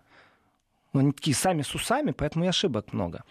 [0.92, 3.24] Но они такие сами с усами, поэтому и ошибок много.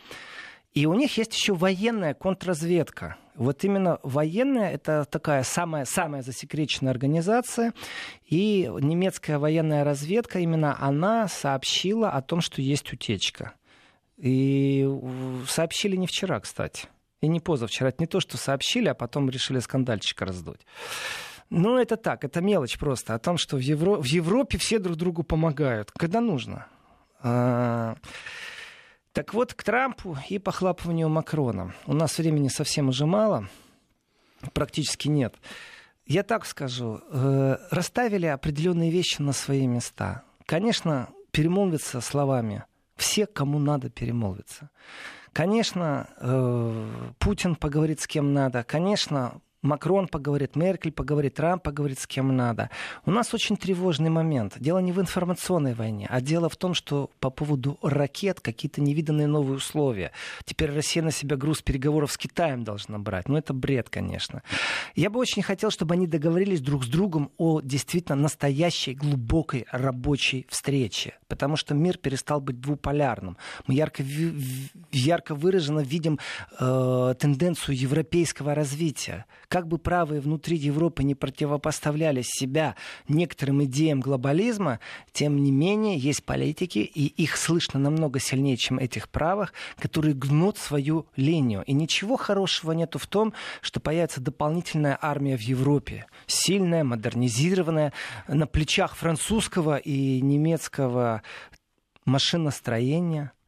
[0.74, 3.18] И у них есть еще военная контрразведка.
[3.36, 7.74] Вот именно военная, это такая самая, самая засекреченная организация.
[8.26, 13.54] И немецкая военная разведка, именно она сообщила о том, что есть утечка.
[14.18, 14.88] И
[15.48, 16.88] сообщили не вчера, кстати.
[17.22, 17.90] И не позавчера.
[17.90, 20.62] Это не то, что сообщили, а потом решили скандальчика раздуть.
[21.50, 23.14] Ну, это так, это мелочь просто.
[23.14, 24.02] О том, что в, Евро...
[24.02, 26.68] в Европе все друг другу помогают, когда нужно.
[27.24, 27.96] А...
[29.14, 31.74] Так вот, к Трампу и похлапыванию Макрона.
[31.86, 33.50] У нас времени совсем уже мало,
[34.54, 35.36] практически нет.
[36.06, 40.24] Я так скажу, э, расставили определенные вещи на свои места.
[40.46, 42.64] Конечно, перемолвиться словами
[43.02, 44.70] все, кому надо перемолвиться.
[45.34, 48.64] Конечно, э, Путин поговорит с кем надо.
[48.64, 52.72] Конечно, Макрон поговорит, Меркель поговорит, Трамп поговорит с кем надо.
[53.06, 54.56] У нас очень тревожный момент.
[54.58, 59.28] Дело не в информационной войне, а дело в том, что по поводу ракет какие-то невиданные
[59.28, 60.14] новые условия.
[60.46, 63.30] Теперь Россия на себя груз переговоров с Китаем должна брать.
[63.30, 64.42] Ну, это бред, конечно.
[64.96, 70.48] Я бы очень хотел, чтобы они договорились друг с другом о действительно настоящей глубокой рабочей
[70.50, 71.14] встрече.
[71.28, 73.38] Потому что мир перестал быть двуполярным.
[73.68, 74.04] Мы ярко,
[74.92, 76.18] ярко выраженно видим
[76.60, 82.78] э, тенденцию европейского развития как бы правые внутри Европы не противопоставляли себя
[83.10, 84.80] некоторым идеям глобализма,
[85.12, 90.58] тем не менее есть политики, и их слышно намного сильнее, чем этих правых, которые гнут
[90.58, 91.64] свою линию.
[91.68, 96.06] И ничего хорошего нету в том, что появится дополнительная армия в Европе.
[96.28, 97.92] Сильная, модернизированная,
[98.30, 101.24] на плечах французского и немецкого
[102.06, 103.34] машиностроения–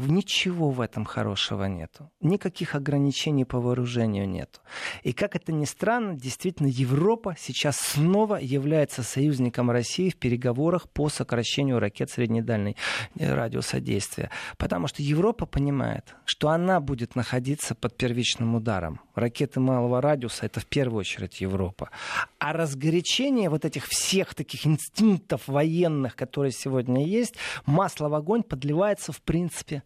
[0.00, 2.08] Ничего в этом хорошего нету.
[2.20, 4.60] Никаких ограничений по вооружению нету.
[5.02, 11.08] И как это ни странно, действительно Европа сейчас снова является союзником России в переговорах по
[11.08, 12.76] сокращению ракет средней дальней
[13.18, 14.30] э, радиуса действия.
[14.56, 19.00] Потому что Европа понимает, что она будет находиться под первичным ударом.
[19.16, 21.90] Ракеты малого радиуса это в первую очередь Европа.
[22.38, 27.34] А разгорячение вот этих всех таких инстинктов военных, которые сегодня есть,
[27.66, 29.82] масло в огонь подливается в принципе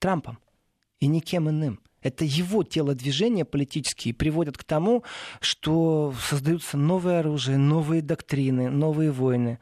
[0.00, 0.38] Трампом
[0.98, 1.78] и никем иным.
[2.02, 5.04] Это его телодвижения политические приводят к тому,
[5.40, 9.60] что создаются новые оружия, новые доктрины, новые войны.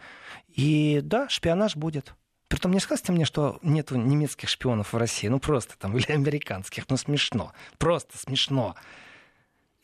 [0.49, 2.15] И да, шпионаж будет.
[2.47, 5.29] Притом не скажите мне, что нет немецких шпионов в России.
[5.29, 6.89] Ну просто там, или американских.
[6.89, 7.53] Ну смешно.
[7.77, 8.77] Просто смешно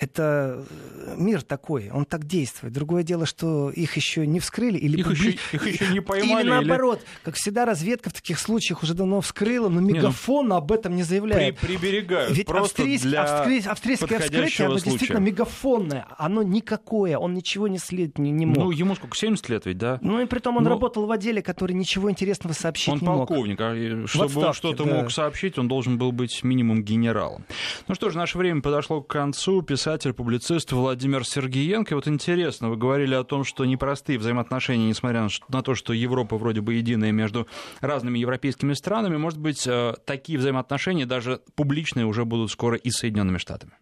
[0.04, 2.72] это э, мир такой, он так действует.
[2.72, 6.42] Другое дело, что их еще не вскрыли или их, еще, их еще не поймали.
[6.42, 7.24] Или наоборот, или...
[7.24, 10.94] как всегда, разведка в таких случаях уже давно вскрыла, но мегафон не, ну, об этом
[10.94, 11.58] не заявляет.
[11.58, 12.36] При, приберегают.
[12.36, 14.90] Ведь австрийск, для австрийск, австрийское вскрытие, оно случая.
[14.90, 18.58] действительно мегафонное, оно никакое, он ничего не след не, не мог.
[18.58, 19.98] Ну, ему сколько, 70 лет ведь, да?
[20.02, 20.70] Ну и при том он но...
[20.70, 23.20] работал в отделе, который ничего интересного сообщить он не мог.
[23.20, 24.94] Он полковник, а чтобы он что-то да.
[24.94, 27.44] мог сообщить, он должен был быть минимум генералом.
[27.88, 29.62] Ну что ж, наше время подошло к концу.
[29.62, 31.94] Писатель, публицист Владимир Сергеенко.
[31.94, 36.60] Вот интересно, вы говорили о том, что непростые взаимоотношения, несмотря на то, что Европа вроде
[36.60, 37.46] бы единая между
[37.80, 42.98] разными европейскими странами, может быть, э, такие взаимоотношения даже публичные уже будут скоро и с
[42.98, 43.72] Соединенными Штатами.